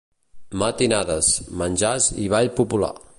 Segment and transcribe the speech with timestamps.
[0.61, 1.29] Matinades,
[1.61, 2.95] menjars i ball popular.